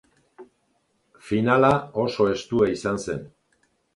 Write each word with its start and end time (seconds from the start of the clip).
Finala 1.27 1.69
oso 2.05 2.27
estua 2.39 2.73
izan 2.79 3.01
zen. 3.07 3.23